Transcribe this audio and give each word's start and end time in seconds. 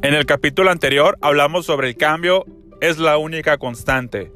En 0.00 0.14
el 0.14 0.26
capítulo 0.26 0.70
anterior 0.70 1.18
hablamos 1.22 1.66
sobre 1.66 1.88
el 1.88 1.96
cambio 1.96 2.44
es 2.80 2.98
la 2.98 3.18
única 3.18 3.58
constante. 3.58 4.30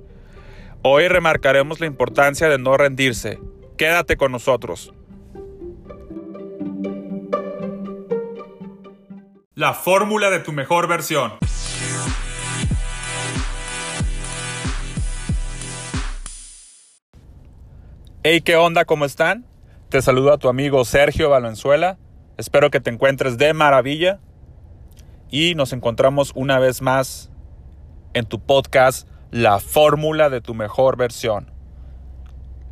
Hoy 0.82 1.06
remarcaremos 1.06 1.78
la 1.78 1.86
importancia 1.86 2.48
de 2.48 2.58
no 2.58 2.76
rendirse. 2.76 3.38
Quédate 3.78 4.16
con 4.16 4.32
nosotros. 4.32 4.92
La 9.54 9.72
fórmula 9.72 10.30
de 10.30 10.40
tu 10.40 10.50
mejor 10.50 10.88
versión. 10.88 11.34
Hey, 18.24 18.40
¿qué 18.40 18.56
onda? 18.56 18.84
¿Cómo 18.84 19.04
están? 19.04 19.46
Te 19.90 20.02
saludo 20.02 20.32
a 20.32 20.38
tu 20.38 20.48
amigo 20.48 20.84
Sergio 20.84 21.30
Valenzuela. 21.30 21.98
Espero 22.36 22.72
que 22.72 22.80
te 22.80 22.90
encuentres 22.90 23.38
de 23.38 23.54
maravilla 23.54 24.18
y 25.32 25.54
nos 25.54 25.72
encontramos 25.72 26.30
una 26.36 26.60
vez 26.60 26.82
más 26.82 27.32
en 28.12 28.26
tu 28.26 28.38
podcast 28.38 29.08
La 29.30 29.58
fórmula 29.58 30.28
de 30.28 30.42
tu 30.42 30.52
mejor 30.54 30.98
versión. 30.98 31.50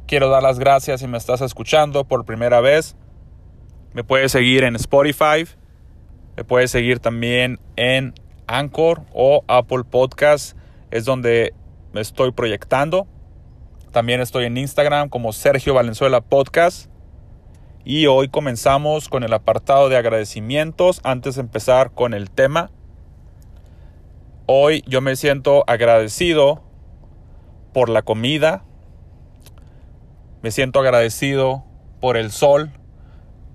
Quiero 0.06 0.28
dar 0.28 0.42
las 0.42 0.58
gracias 0.58 1.00
si 1.00 1.08
me 1.08 1.16
estás 1.16 1.40
escuchando 1.40 2.04
por 2.04 2.26
primera 2.26 2.60
vez. 2.60 2.96
Me 3.94 4.04
puedes 4.04 4.30
seguir 4.30 4.62
en 4.64 4.76
Spotify, 4.76 5.46
me 6.36 6.44
puedes 6.44 6.70
seguir 6.70 7.00
también 7.00 7.58
en 7.76 8.12
Anchor 8.46 9.04
o 9.14 9.42
Apple 9.48 9.84
Podcast, 9.84 10.54
es 10.90 11.06
donde 11.06 11.54
me 11.94 12.02
estoy 12.02 12.30
proyectando. 12.30 13.08
También 13.90 14.20
estoy 14.20 14.44
en 14.44 14.58
Instagram 14.58 15.08
como 15.08 15.32
Sergio 15.32 15.72
Valenzuela 15.72 16.20
Podcast. 16.20 16.90
Y 17.90 18.06
hoy 18.06 18.28
comenzamos 18.28 19.08
con 19.08 19.24
el 19.24 19.32
apartado 19.32 19.88
de 19.88 19.96
agradecimientos 19.96 21.00
antes 21.02 21.34
de 21.34 21.40
empezar 21.40 21.90
con 21.90 22.14
el 22.14 22.30
tema. 22.30 22.70
Hoy 24.46 24.84
yo 24.86 25.00
me 25.00 25.16
siento 25.16 25.64
agradecido 25.66 26.62
por 27.72 27.88
la 27.88 28.02
comida. 28.02 28.62
Me 30.40 30.52
siento 30.52 30.78
agradecido 30.78 31.64
por 32.00 32.16
el 32.16 32.30
sol. 32.30 32.70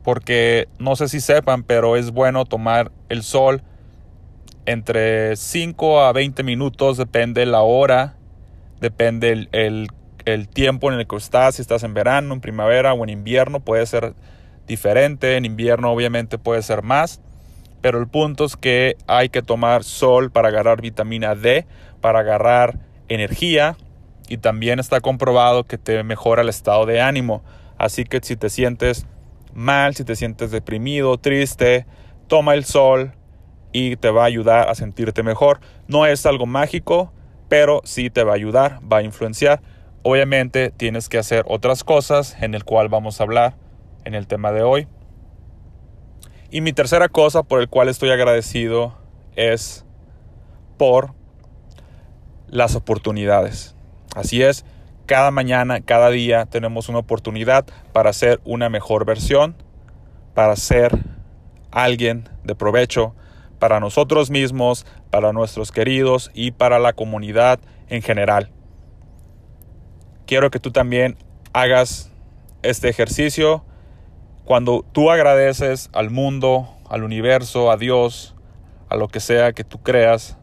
Porque 0.03 0.67
no 0.79 0.97
sé 0.97 1.07
si 1.07 1.21
sepan, 1.21 1.63
pero 1.63 1.95
es 1.95 2.11
bueno 2.11 2.43
tomar 2.43 2.91
el 3.07 3.23
sol 3.23 3.61
entre 4.65 5.37
5 5.37 6.01
a 6.01 6.11
20 6.11 6.43
minutos, 6.43 6.97
depende 6.97 7.45
la 7.45 7.61
hora, 7.61 8.17
depende 8.81 9.31
el, 9.31 9.49
el 9.53 9.87
el 10.25 10.49
tiempo 10.49 10.91
en 10.91 10.99
el 10.99 11.07
que 11.07 11.15
estás, 11.15 11.55
si 11.55 11.61
estás 11.61 11.83
en 11.83 11.93
verano, 11.93 12.33
en 12.33 12.41
primavera 12.41 12.93
o 12.93 13.03
en 13.03 13.09
invierno, 13.09 13.59
puede 13.59 13.85
ser 13.85 14.13
diferente. 14.67 15.37
En 15.37 15.45
invierno 15.45 15.91
obviamente 15.91 16.37
puede 16.37 16.61
ser 16.61 16.83
más. 16.83 17.21
Pero 17.81 17.99
el 17.99 18.07
punto 18.07 18.45
es 18.45 18.55
que 18.55 18.97
hay 19.07 19.29
que 19.29 19.41
tomar 19.41 19.83
sol 19.83 20.31
para 20.31 20.47
agarrar 20.47 20.81
vitamina 20.81 21.35
D, 21.35 21.67
para 22.01 22.19
agarrar 22.19 22.79
energía 23.09 23.77
y 24.27 24.37
también 24.37 24.79
está 24.79 25.01
comprobado 25.01 25.65
que 25.65 25.77
te 25.77 26.03
mejora 26.03 26.41
el 26.41 26.49
estado 26.49 26.85
de 26.85 27.01
ánimo. 27.01 27.43
Así 27.77 28.03
que 28.03 28.19
si 28.23 28.35
te 28.35 28.49
sientes 28.49 29.05
mal, 29.53 29.95
si 29.95 30.03
te 30.03 30.15
sientes 30.15 30.51
deprimido, 30.51 31.17
triste, 31.17 31.85
toma 32.27 32.55
el 32.55 32.65
sol 32.65 33.13
y 33.71 33.97
te 33.97 34.09
va 34.09 34.23
a 34.23 34.27
ayudar 34.27 34.69
a 34.69 34.75
sentirte 34.75 35.21
mejor. 35.21 35.59
No 35.87 36.05
es 36.05 36.25
algo 36.25 36.45
mágico, 36.45 37.13
pero 37.49 37.81
sí 37.83 38.09
te 38.09 38.23
va 38.23 38.31
a 38.31 38.35
ayudar, 38.35 38.79
va 38.91 38.97
a 38.97 39.03
influenciar. 39.03 39.61
Obviamente 40.01 40.71
tienes 40.71 41.09
que 41.09 41.17
hacer 41.17 41.45
otras 41.47 41.83
cosas 41.83 42.35
en 42.41 42.55
el 42.55 42.63
cual 42.63 42.89
vamos 42.89 43.19
a 43.19 43.23
hablar 43.23 43.64
en 44.05 44.15
el 44.15 44.27
tema 44.27 44.51
de 44.51 44.63
hoy. 44.63 44.87
Y 46.49 46.61
mi 46.61 46.73
tercera 46.73 47.09
cosa 47.09 47.43
por 47.43 47.59
el 47.59 47.67
cual 47.67 47.89
estoy 47.89 48.11
agradecido 48.11 48.97
es 49.35 49.85
por 50.77 51.13
las 52.47 52.75
oportunidades. 52.75 53.75
Así 54.15 54.41
es, 54.41 54.65
cada 55.05 55.31
mañana, 55.31 55.81
cada 55.81 56.09
día 56.09 56.45
tenemos 56.45 56.87
una 56.87 56.99
oportunidad 56.99 57.65
para 57.91 58.13
ser 58.13 58.39
una 58.45 58.69
mejor 58.69 59.05
versión, 59.05 59.55
para 60.33 60.55
ser 60.55 60.97
alguien 61.71 62.29
de 62.43 62.55
provecho 62.55 63.13
para 63.59 63.79
nosotros 63.79 64.29
mismos, 64.29 64.85
para 65.09 65.33
nuestros 65.33 65.71
queridos 65.71 66.31
y 66.33 66.51
para 66.51 66.79
la 66.79 66.93
comunidad 66.93 67.59
en 67.89 68.01
general 68.01 68.51
quiero 70.25 70.51
que 70.51 70.59
tú 70.59 70.71
también 70.71 71.17
hagas 71.53 72.11
este 72.63 72.89
ejercicio. 72.89 73.63
Cuando 74.45 74.85
tú 74.91 75.09
agradeces 75.09 75.89
al 75.91 76.11
mundo, 76.11 76.69
al 76.87 77.03
universo, 77.03 77.71
a 77.71 77.77
Dios, 77.77 78.35
a 78.89 78.95
lo 78.95 79.07
que 79.07 79.19
sea 79.19 79.53
que 79.53 79.63
tú 79.63 79.81
creas, 79.81 80.37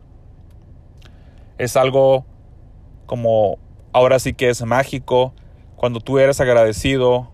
es 1.57 1.77
algo 1.77 2.27
como 3.07 3.59
ahora 3.93 4.19
sí 4.19 4.35
que 4.35 4.49
es 4.49 4.61
mágico. 4.65 5.35
Cuando 5.77 6.01
tú 6.01 6.19
eres 6.19 6.41
agradecido, 6.41 7.31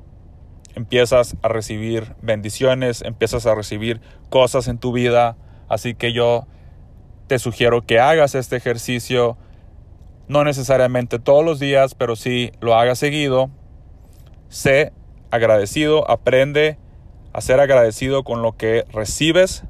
empiezas 0.74 1.36
a 1.40 1.48
recibir 1.48 2.14
bendiciones, 2.20 3.00
empiezas 3.00 3.46
a 3.46 3.54
recibir 3.54 4.02
cosas 4.28 4.68
en 4.68 4.76
tu 4.76 4.92
vida. 4.92 5.38
Así 5.70 5.94
que 5.94 6.12
yo 6.12 6.46
te 7.28 7.38
sugiero 7.38 7.86
que 7.86 7.98
hagas 7.98 8.34
este 8.34 8.56
ejercicio 8.56 9.38
no 10.28 10.44
necesariamente 10.44 11.18
todos 11.18 11.42
los 11.42 11.58
días, 11.58 11.94
pero 11.94 12.14
si 12.14 12.52
lo 12.60 12.74
haga 12.74 12.94
seguido. 12.94 13.48
Sé 14.50 14.92
agradecido, 15.30 16.10
aprende 16.10 16.78
a 17.32 17.40
ser 17.40 17.60
agradecido 17.60 18.24
con 18.24 18.42
lo 18.42 18.56
que 18.56 18.84
recibes 18.92 19.64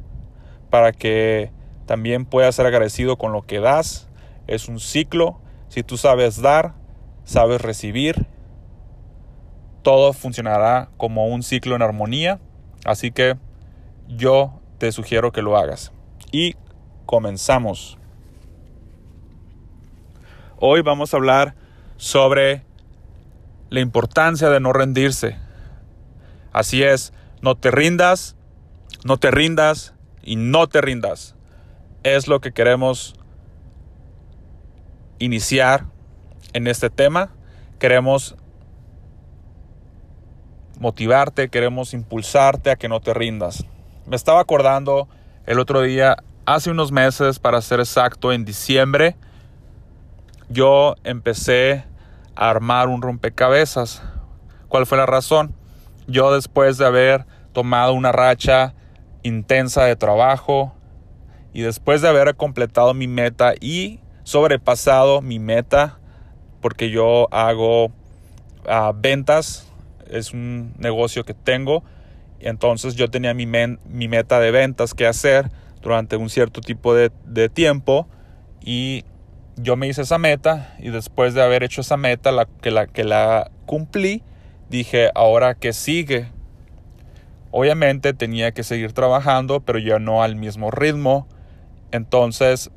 para 0.70 0.92
que 0.92 1.50
también 1.86 2.26
puedas 2.26 2.54
ser 2.54 2.66
agradecido 2.66 3.16
con 3.16 3.32
lo 3.32 3.42
que 3.42 3.60
das. 3.60 4.08
Es 4.46 4.68
un 4.68 4.80
ciclo. 4.80 5.40
Si 5.68 5.82
tú 5.82 5.96
sabes 5.96 6.40
dar, 6.40 6.74
sabes 7.24 7.60
recibir, 7.60 8.26
todo 9.82 10.12
funcionará 10.12 10.90
como 10.96 11.26
un 11.26 11.42
ciclo 11.42 11.76
en 11.76 11.82
armonía. 11.82 12.40
Así 12.84 13.10
que 13.10 13.36
yo 14.06 14.60
te 14.78 14.92
sugiero 14.92 15.32
que 15.32 15.42
lo 15.42 15.56
hagas. 15.56 15.92
Y 16.30 16.56
comenzamos. 17.06 17.98
Hoy 20.58 20.82
vamos 20.82 21.14
a 21.14 21.16
hablar 21.16 21.54
sobre 21.96 22.62
la 23.70 23.80
importancia 23.80 24.50
de 24.50 24.60
no 24.60 24.72
rendirse. 24.72 25.36
Así 26.52 26.82
es, 26.82 27.12
no 27.42 27.54
te 27.54 27.70
rindas, 27.70 28.36
no 29.04 29.16
te 29.16 29.30
rindas 29.30 29.94
y 30.22 30.36
no 30.36 30.66
te 30.66 30.80
rindas. 30.80 31.34
Es 32.02 32.28
lo 32.28 32.40
que 32.40 32.52
queremos 32.52 33.14
iniciar 35.18 35.84
en 36.52 36.66
este 36.66 36.90
tema. 36.90 37.30
Queremos 37.78 38.36
motivarte, 40.78 41.48
queremos 41.48 41.94
impulsarte 41.94 42.70
a 42.70 42.76
que 42.76 42.88
no 42.88 43.00
te 43.00 43.14
rindas. 43.14 43.64
Me 44.06 44.16
estaba 44.16 44.40
acordando 44.40 45.08
el 45.46 45.58
otro 45.58 45.82
día, 45.82 46.16
hace 46.46 46.70
unos 46.70 46.92
meses, 46.92 47.38
para 47.38 47.60
ser 47.60 47.80
exacto, 47.80 48.32
en 48.32 48.44
diciembre, 48.44 49.16
yo 50.48 50.94
empecé 51.04 51.84
a 52.34 52.50
armar 52.50 52.88
un 52.88 53.02
rompecabezas. 53.02 54.02
¿Cuál 54.68 54.86
fue 54.86 54.98
la 54.98 55.06
razón? 55.06 55.54
Yo 56.08 56.34
después 56.34 56.78
de 56.78 56.86
haber 56.86 57.26
tomado 57.52 57.92
una 57.92 58.10
racha 58.10 58.74
intensa 59.22 59.84
de 59.84 59.94
trabajo 59.94 60.74
y 61.52 61.60
después 61.60 62.02
de 62.02 62.08
haber 62.08 62.34
completado 62.34 62.94
mi 62.94 63.06
meta 63.06 63.54
y 63.60 64.00
sobrepasado 64.24 65.22
mi 65.22 65.38
meta, 65.38 65.98
porque 66.60 66.90
yo 66.90 67.28
hago 67.32 67.92
ah, 68.66 68.92
ventas, 68.94 69.70
es 70.10 70.32
un 70.32 70.72
negocio 70.78 71.24
que 71.24 71.34
tengo, 71.34 71.84
entonces 72.40 72.94
yo 72.94 73.10
tenía 73.10 73.34
mi, 73.34 73.46
mi, 73.46 74.08
meta 74.08 74.40
de 74.40 74.50
ventas 74.50 74.94
que 74.94 75.06
hacer 75.06 75.50
durante 75.82 76.16
un 76.16 76.30
cierto 76.30 76.60
tipo 76.60 76.94
de, 76.94 77.10
de 77.24 77.48
tiempo 77.48 78.08
y 78.62 79.04
yo 79.56 79.76
me 79.76 79.88
hice 79.88 80.02
esa 80.02 80.18
meta 80.18 80.74
y 80.78 80.90
después 80.90 81.34
de 81.34 81.42
haber 81.42 81.62
hecho 81.62 81.80
esa 81.80 81.96
meta, 81.96 82.32
la, 82.32 82.46
que, 82.46 82.70
la, 82.70 82.86
que 82.86 83.04
la 83.04 83.50
cumplí, 83.66 84.22
dije, 84.68 85.10
ahora 85.14 85.54
que 85.54 85.72
sigue. 85.72 86.28
Obviamente 87.50 88.12
tenía 88.12 88.52
que 88.52 88.62
seguir 88.62 88.92
trabajando, 88.92 89.60
pero 89.60 89.78
ya 89.78 89.98
no 89.98 90.22
al 90.22 90.36
mismo 90.36 90.70
ritmo. 90.70 91.26
Entonces, 91.90 92.70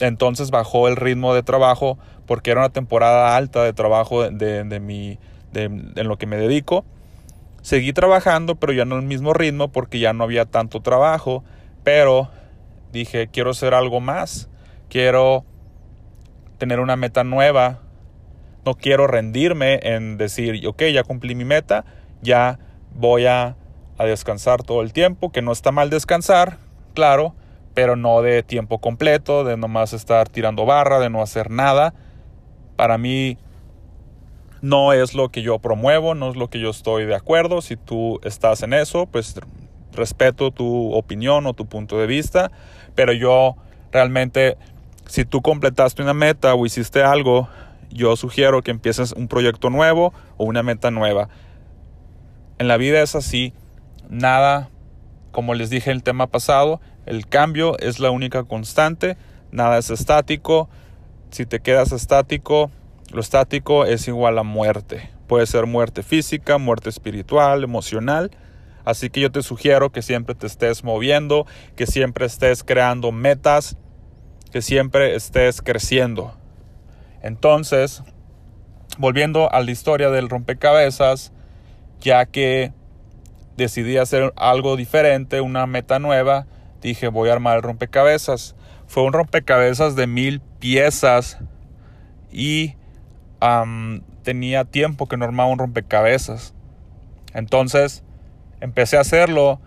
entonces 0.00 0.50
bajó 0.50 0.88
el 0.88 0.96
ritmo 0.96 1.34
de 1.34 1.42
trabajo 1.42 1.98
porque 2.26 2.50
era 2.50 2.60
una 2.60 2.70
temporada 2.70 3.36
alta 3.36 3.62
de 3.64 3.72
trabajo 3.72 4.28
de, 4.28 4.64
de, 4.64 4.80
mi, 4.80 5.18
de, 5.52 5.64
en 5.64 6.08
lo 6.08 6.16
que 6.16 6.26
me 6.26 6.36
dedico. 6.36 6.84
Seguí 7.62 7.92
trabajando, 7.92 8.56
pero 8.56 8.72
ya 8.72 8.84
no 8.84 8.96
al 8.96 9.02
mismo 9.02 9.32
ritmo 9.32 9.68
porque 9.68 9.98
ya 9.98 10.12
no 10.12 10.24
había 10.24 10.44
tanto 10.44 10.80
trabajo. 10.80 11.44
Pero 11.82 12.30
dije, 12.92 13.28
quiero 13.28 13.50
hacer 13.50 13.74
algo 13.74 14.00
más. 14.00 14.48
Quiero 14.88 15.44
tener 16.58 16.80
una 16.80 16.96
meta 16.96 17.24
nueva. 17.24 17.80
No 18.64 18.74
quiero 18.74 19.06
rendirme 19.06 19.80
en 19.82 20.16
decir, 20.16 20.66
ok, 20.66 20.84
ya 20.92 21.04
cumplí 21.04 21.34
mi 21.34 21.44
meta, 21.44 21.84
ya 22.22 22.58
voy 22.94 23.26
a, 23.26 23.56
a 23.98 24.04
descansar 24.04 24.62
todo 24.62 24.82
el 24.82 24.92
tiempo, 24.92 25.30
que 25.30 25.42
no 25.42 25.52
está 25.52 25.72
mal 25.72 25.90
descansar, 25.90 26.58
claro, 26.94 27.34
pero 27.74 27.96
no 27.96 28.22
de 28.22 28.42
tiempo 28.42 28.78
completo, 28.78 29.44
de 29.44 29.56
nomás 29.56 29.92
estar 29.92 30.28
tirando 30.28 30.64
barra, 30.64 31.00
de 31.00 31.10
no 31.10 31.22
hacer 31.22 31.50
nada. 31.50 31.92
Para 32.76 32.98
mí 32.98 33.36
no 34.62 34.92
es 34.92 35.14
lo 35.14 35.28
que 35.28 35.42
yo 35.42 35.58
promuevo, 35.58 36.14
no 36.14 36.30
es 36.30 36.36
lo 36.36 36.48
que 36.48 36.60
yo 36.60 36.70
estoy 36.70 37.04
de 37.04 37.14
acuerdo. 37.14 37.60
Si 37.60 37.76
tú 37.76 38.20
estás 38.22 38.62
en 38.62 38.72
eso, 38.72 39.06
pues 39.06 39.34
respeto 39.92 40.50
tu 40.50 40.92
opinión 40.94 41.46
o 41.46 41.52
tu 41.52 41.66
punto 41.66 41.98
de 41.98 42.06
vista, 42.06 42.50
pero 42.94 43.12
yo 43.12 43.56
realmente, 43.92 44.56
si 45.06 45.24
tú 45.24 45.42
completaste 45.42 46.02
una 46.02 46.14
meta 46.14 46.54
o 46.54 46.64
hiciste 46.64 47.02
algo, 47.02 47.48
yo 47.94 48.16
sugiero 48.16 48.60
que 48.62 48.72
empieces 48.72 49.12
un 49.12 49.28
proyecto 49.28 49.70
nuevo 49.70 50.12
o 50.36 50.44
una 50.44 50.62
meta 50.62 50.90
nueva. 50.90 51.28
En 52.58 52.68
la 52.68 52.76
vida 52.76 53.00
es 53.00 53.14
así, 53.14 53.54
nada, 54.10 54.68
como 55.30 55.54
les 55.54 55.70
dije 55.70 55.90
en 55.90 55.96
el 55.96 56.02
tema 56.02 56.26
pasado, 56.26 56.80
el 57.06 57.26
cambio 57.26 57.78
es 57.78 58.00
la 58.00 58.10
única 58.10 58.44
constante, 58.44 59.16
nada 59.52 59.78
es 59.78 59.90
estático. 59.90 60.68
Si 61.30 61.46
te 61.46 61.60
quedas 61.60 61.92
estático, 61.92 62.70
lo 63.12 63.20
estático 63.20 63.84
es 63.84 64.08
igual 64.08 64.38
a 64.38 64.42
muerte. 64.42 65.10
Puede 65.28 65.46
ser 65.46 65.66
muerte 65.66 66.02
física, 66.02 66.58
muerte 66.58 66.88
espiritual, 66.90 67.62
emocional. 67.62 68.30
Así 68.84 69.08
que 69.08 69.20
yo 69.20 69.30
te 69.30 69.42
sugiero 69.42 69.90
que 69.90 70.02
siempre 70.02 70.34
te 70.34 70.46
estés 70.46 70.84
moviendo, 70.84 71.46
que 71.76 71.86
siempre 71.86 72.26
estés 72.26 72.64
creando 72.64 73.12
metas, 73.12 73.76
que 74.50 74.62
siempre 74.62 75.14
estés 75.14 75.62
creciendo. 75.62 76.34
Entonces, 77.24 78.02
volviendo 78.98 79.50
a 79.50 79.62
la 79.62 79.70
historia 79.70 80.10
del 80.10 80.28
rompecabezas, 80.28 81.32
ya 81.98 82.26
que 82.26 82.74
decidí 83.56 83.96
hacer 83.96 84.34
algo 84.36 84.76
diferente, 84.76 85.40
una 85.40 85.66
meta 85.66 85.98
nueva, 85.98 86.46
dije 86.82 87.08
voy 87.08 87.30
a 87.30 87.32
armar 87.32 87.56
el 87.56 87.62
rompecabezas. 87.62 88.54
Fue 88.86 89.04
un 89.04 89.14
rompecabezas 89.14 89.96
de 89.96 90.06
mil 90.06 90.42
piezas 90.58 91.38
y 92.30 92.74
tenía 94.22 94.66
tiempo 94.66 95.08
que 95.08 95.16
no 95.16 95.24
armaba 95.24 95.48
un 95.48 95.58
rompecabezas. 95.58 96.52
Entonces 97.32 98.04
empecé 98.60 98.98
a 98.98 99.00
hacerlo 99.00 99.62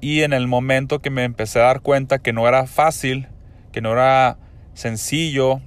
y 0.00 0.22
en 0.22 0.32
el 0.32 0.46
momento 0.46 1.00
que 1.00 1.10
me 1.10 1.24
empecé 1.24 1.60
a 1.60 1.64
dar 1.64 1.82
cuenta 1.82 2.18
que 2.18 2.32
no 2.32 2.48
era 2.48 2.66
fácil, 2.66 3.28
que 3.72 3.82
no 3.82 3.92
era 3.92 4.38
sencillo, 4.72 5.60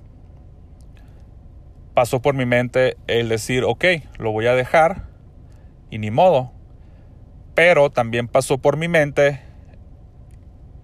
pasó 1.96 2.22
por 2.22 2.36
mi 2.36 2.46
mente 2.46 2.98
el 3.08 3.30
decir, 3.30 3.64
ok, 3.64 3.86
lo 4.20 4.32
voy 4.32 4.46
a 4.46 4.54
dejar 4.54 5.08
y 5.90 5.98
ni 5.98 6.12
modo. 6.12 6.52
Pero 7.56 7.90
también 7.90 8.28
pasó 8.28 8.60
por 8.60 8.78
mi 8.78 8.88
mente 8.88 9.42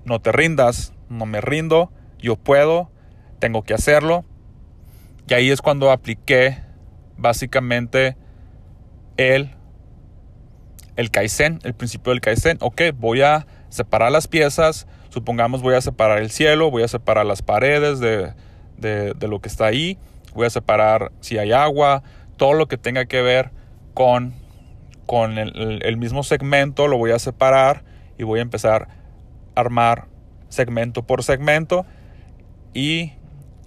no 0.05 0.19
te 0.19 0.31
rindas, 0.31 0.93
no 1.09 1.25
me 1.25 1.41
rindo, 1.41 1.91
yo 2.19 2.35
puedo, 2.35 2.89
tengo 3.39 3.63
que 3.63 3.73
hacerlo. 3.73 4.25
Y 5.27 5.33
ahí 5.33 5.51
es 5.51 5.61
cuando 5.61 5.91
apliqué 5.91 6.57
básicamente 7.17 8.17
el, 9.17 9.51
el 10.95 11.11
Kaizen, 11.11 11.59
el 11.63 11.73
principio 11.73 12.11
del 12.11 12.21
Kaizen. 12.21 12.57
Ok, 12.61 12.81
voy 12.95 13.21
a 13.21 13.45
separar 13.69 14.11
las 14.11 14.27
piezas, 14.27 14.87
supongamos 15.09 15.61
voy 15.61 15.75
a 15.75 15.81
separar 15.81 16.19
el 16.19 16.31
cielo, 16.31 16.71
voy 16.71 16.83
a 16.83 16.87
separar 16.87 17.25
las 17.25 17.41
paredes 17.41 17.99
de, 17.99 18.33
lo 19.27 19.39
que 19.39 19.49
está 19.49 19.67
ahí, 19.67 19.97
voy 20.33 20.47
a 20.47 20.49
separar 20.49 21.11
si 21.19 21.37
hay 21.37 21.51
agua, 21.51 22.03
todo 22.37 22.53
lo 22.53 22.67
que 22.67 22.77
tenga 22.77 23.05
que 23.05 23.21
ver 23.21 23.51
con, 23.93 24.33
con 25.05 25.37
el, 25.37 25.81
el 25.83 25.97
mismo 25.97 26.23
segmento, 26.23 26.87
lo 26.87 26.97
voy 26.97 27.11
a 27.11 27.19
separar 27.19 27.83
y 28.17 28.23
voy 28.23 28.39
a 28.39 28.41
empezar 28.41 28.87
armar 29.55 30.07
segmento 30.49 31.03
por 31.03 31.23
segmento. 31.23 31.85
Y 32.73 33.13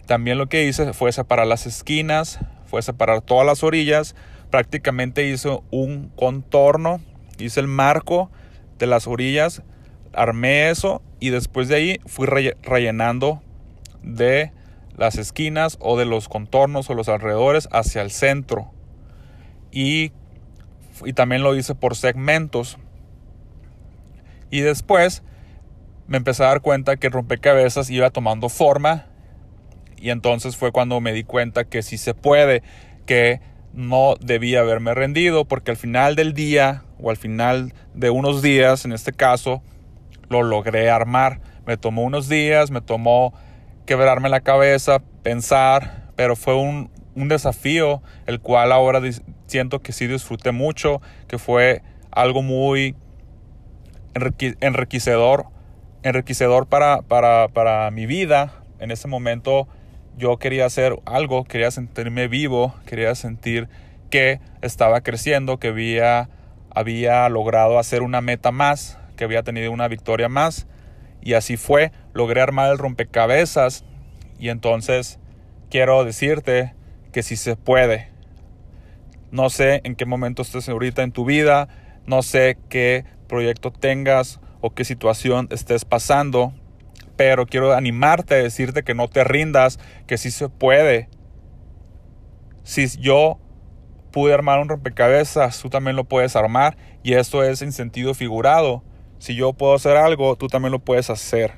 también 0.07 0.39
lo 0.39 0.49
que 0.49 0.65
hice 0.67 0.93
fue 0.93 1.13
separar 1.13 1.47
las 1.47 1.67
esquinas, 1.67 2.39
fue 2.67 2.83
separar 2.83 3.21
todas 3.21 3.47
las 3.47 3.63
orillas, 3.63 4.15
prácticamente 4.51 5.29
hice 5.29 5.61
un 5.71 6.11
contorno, 6.17 7.01
hice 7.39 7.61
el 7.61 7.69
marco 7.69 8.31
de 8.79 8.87
las 8.87 9.07
orillas, 9.07 9.63
armé 10.13 10.71
eso 10.71 11.03
y 11.21 11.31
después 11.31 11.69
de 11.69 11.77
ahí 11.77 12.01
fui 12.07 12.27
rellenando 12.27 13.43
de 14.03 14.53
las 14.97 15.17
esquinas 15.17 15.77
o 15.81 15.99
de 15.99 16.05
los 16.05 16.29
contornos 16.29 16.89
o 16.91 16.95
los 16.95 17.09
alrededores 17.09 17.69
hacia 17.73 18.03
el 18.03 18.11
centro. 18.11 18.73
Y, 19.71 20.13
y 21.05 21.13
también 21.13 21.43
lo 21.43 21.57
hice 21.57 21.75
por 21.75 21.97
segmentos. 21.97 22.79
Y 24.51 24.61
después 24.61 25.23
me 26.07 26.17
empecé 26.17 26.45
a 26.45 26.49
dar 26.49 26.61
cuenta 26.61 26.97
que 26.97 27.09
el 27.09 27.13
rompecabezas 27.13 27.91
iba 27.91 28.11
tomando 28.11 28.49
forma 28.49 29.07
y 30.05 30.11
entonces 30.11 30.57
fue 30.57 30.71
cuando 30.71 31.01
me 31.01 31.15
di 31.15 31.25
cuenta 31.25 31.65
que 31.65 31.83
si 31.83 31.97
se 31.97 32.13
puede, 32.13 32.63
que 33.07 33.41
no 33.73 34.17
debía 34.21 34.61
haberme 34.61 34.93
rendido 34.93 35.47
porque 35.47 35.71
al 35.71 35.79
final 35.79 36.15
del 36.15 36.35
día 36.35 36.85
o 37.01 37.09
al 37.09 37.17
final 37.17 37.73
de 37.95 38.11
unos 38.11 38.43
días, 38.43 38.85
en 38.85 38.93
este 38.93 39.13
caso, 39.13 39.63
lo 40.29 40.43
logré 40.43 40.91
armar. 40.91 41.41
Me 41.67 41.79
tomó 41.79 42.03
unos 42.03 42.29
días, 42.29 42.71
me 42.71 42.83
tomó 42.83 43.33
quebrarme 43.87 44.29
la 44.29 44.41
cabeza, 44.41 45.01
pensar, 45.23 46.11
pero 46.17 46.37
fue 46.37 46.55
un, 46.55 46.91
un 47.15 47.29
desafío 47.29 48.03
el 48.27 48.41
cual 48.41 48.73
ahora 48.73 49.01
siento 49.47 49.81
que 49.83 49.93
sí 49.93 50.07
disfruté 50.07 50.53
mucho, 50.53 51.01
que 51.29 51.39
fue 51.39 51.83
algo 52.11 52.43
muy 52.43 52.95
enriquecedor 54.61 55.47
enriquecedor 56.05 56.67
para, 56.67 57.03
para, 57.03 57.49
para 57.49 57.91
mi 57.91 58.07
vida. 58.07 58.53
En 58.79 58.91
ese 58.91 59.09
momento 59.09 59.67
yo 60.17 60.37
quería 60.37 60.67
hacer 60.67 60.97
algo, 61.07 61.45
quería 61.45 61.71
sentirme 61.71 62.29
vivo, 62.29 62.75
quería 62.87 63.15
sentir 63.15 63.69
que 64.11 64.39
estaba 64.61 65.01
creciendo, 65.01 65.59
que 65.59 65.69
había, 65.69 66.29
había 66.71 67.29
logrado 67.31 67.79
hacer 67.79 68.03
una 68.03 68.21
meta 68.21 68.53
más, 68.53 68.99
que 69.17 69.25
había 69.25 69.43
tenido 69.43 69.73
una 69.73 69.89
victoria 69.89 70.29
más. 70.29 70.67
Y 71.25 71.33
así 71.33 71.57
fue, 71.57 71.91
logré 72.13 72.43
armar 72.43 72.71
el 72.71 72.79
rompecabezas 72.79 73.85
y 74.39 74.51
entonces 74.51 75.19
quiero 75.71 76.05
decirte 76.05 76.75
que 77.13 77.23
si 77.23 77.37
se 77.37 77.57
puede. 77.57 78.11
No 79.31 79.49
sé 79.51 79.81
en 79.85 79.97
qué 79.97 80.05
momento 80.05 80.43
estés 80.43 80.69
ahorita 80.69 81.03
en 81.03 81.13
tu 81.13 81.25
vida, 81.25 81.69
no 82.07 82.23
sé 82.23 82.59
qué 82.69 83.05
proyecto 83.27 83.73
tengas 83.73 84.39
o 84.61 84.71
qué 84.75 84.85
situación 84.85 85.49
estés 85.51 85.85
pasando, 85.85 86.53
pero 87.17 87.47
quiero 87.47 87.73
animarte 87.73 88.35
a 88.35 88.39
decirte 88.39 88.83
que 88.83 88.95
no 88.95 89.09
te 89.09 89.25
rindas, 89.25 89.81
que 90.07 90.19
sí 90.19 90.31
se 90.31 90.49
puede. 90.51 91.09
Si 92.65 92.87
yo 92.99 93.39
pude 94.13 94.35
armar 94.35 94.61
un 94.61 94.69
rompecabezas, 94.69 95.61
tú 95.61 95.71
también 95.71 95.97
lo 95.97 96.05
puedes 96.05 96.37
armar 96.37 96.77
y 97.03 97.15
esto 97.15 97.43
es 97.43 97.63
en 97.63 97.73
sentido 97.73 98.15
figurado. 98.15 98.85
Si 99.19 99.35
yo 99.35 99.53
puedo 99.53 99.75
hacer 99.75 99.97
algo, 99.97 100.37
tú 100.37 100.49
también 100.49 100.73
lo 100.73 100.79
puedes 100.79 101.11
hacer. 101.11 101.55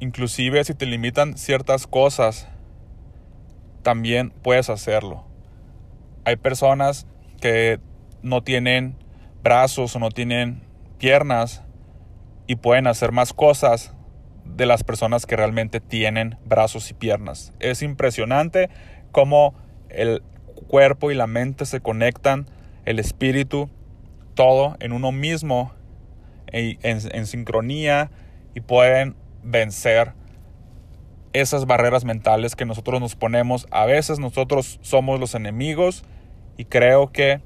Inclusive 0.00 0.62
si 0.64 0.74
te 0.74 0.86
limitan 0.86 1.38
ciertas 1.38 1.86
cosas, 1.86 2.48
también 3.82 4.30
puedes 4.42 4.68
hacerlo. 4.68 5.24
Hay 6.24 6.36
personas 6.36 7.06
que 7.40 7.78
no 8.22 8.42
tienen 8.42 8.96
brazos 9.42 9.94
o 9.94 9.98
no 10.00 10.10
tienen 10.10 10.62
piernas 10.98 11.62
y 12.46 12.56
pueden 12.56 12.86
hacer 12.86 13.12
más 13.12 13.32
cosas 13.32 13.94
de 14.44 14.66
las 14.66 14.84
personas 14.84 15.26
que 15.26 15.36
realmente 15.36 15.80
tienen 15.80 16.36
brazos 16.44 16.90
y 16.90 16.94
piernas. 16.94 17.52
Es 17.60 17.82
impresionante 17.82 18.70
cómo 19.12 19.54
el 19.88 20.22
cuerpo 20.68 21.10
y 21.10 21.14
la 21.14 21.26
mente 21.26 21.66
se 21.66 21.80
conectan, 21.80 22.46
el 22.84 22.98
espíritu, 22.98 23.70
todo 24.36 24.76
en 24.78 24.92
uno 24.92 25.10
mismo, 25.10 25.72
en, 26.52 26.78
en 26.84 27.26
sincronía 27.26 28.12
y 28.54 28.60
pueden 28.60 29.16
vencer 29.42 30.12
esas 31.32 31.66
barreras 31.66 32.04
mentales 32.04 32.54
que 32.54 32.64
nosotros 32.64 33.00
nos 33.00 33.16
ponemos. 33.16 33.66
A 33.72 33.84
veces 33.84 34.20
nosotros 34.20 34.78
somos 34.82 35.18
los 35.18 35.34
enemigos 35.34 36.04
y 36.56 36.66
creo 36.66 37.10
que 37.10 37.40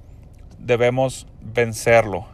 debemos 0.59 1.27
vencerlo. 1.41 2.27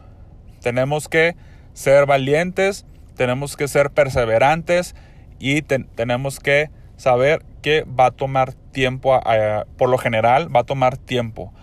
Tenemos 0.61 1.07
que 1.07 1.35
ser 1.73 2.05
valientes, 2.05 2.85
tenemos 3.15 3.55
que 3.55 3.67
ser 3.67 3.91
perseverantes 3.91 4.95
y 5.39 5.61
tenemos 5.61 6.39
que 6.39 6.69
saber 6.97 7.43
que 7.61 7.83
va 7.83 8.07
a 8.07 8.11
tomar 8.11 8.53
tiempo, 8.53 9.19
por 9.77 9.89
lo 9.89 9.97
general 9.97 10.55
va 10.55 10.61
a 10.61 10.65
tomar 10.65 10.97
tiempo. 10.97 11.53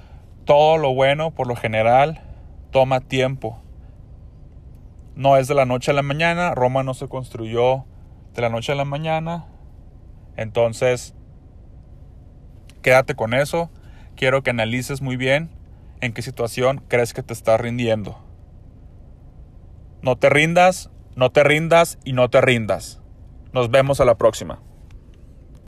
Todo 0.45 0.77
lo 0.77 0.95
bueno, 0.95 1.31
por 1.31 1.47
lo 1.47 1.57
general, 1.57 2.21
toma 2.75 2.99
tiempo. 2.99 3.63
No 5.15 5.37
es 5.37 5.47
de 5.47 5.55
la 5.55 5.65
noche 5.65 5.93
a 5.93 5.95
la 5.95 6.03
mañana, 6.03 6.57
Roma 6.57 6.83
no 6.83 6.93
se 6.93 7.07
construyó 7.07 7.85
de 8.35 8.43
la 8.43 8.49
noche 8.49 8.73
a 8.73 8.75
la 8.75 8.85
mañana. 8.85 9.47
Entonces, 10.37 11.15
quédate 12.83 13.15
con 13.15 13.33
eso. 13.33 13.71
Quiero 14.17 14.43
que 14.43 14.51
analices 14.51 15.03
muy 15.03 15.17
bien 15.17 15.51
en 16.01 16.13
qué 16.13 16.23
situación 16.23 16.83
crees 16.89 17.15
que 17.15 17.23
te 17.23 17.33
estás 17.33 17.61
rindiendo. 17.61 18.19
No 20.03 20.17
te 20.17 20.29
rindas, 20.29 20.91
No 21.15 21.31
te 21.31 21.45
rindas 21.45 22.01
y 22.05 22.13
no 22.13 22.29
te 22.29 22.41
rindas. 22.41 23.01
Nos 23.53 23.71
vemos 23.71 24.01
a 24.01 24.05
la 24.05 24.17
próxima. 24.17 24.61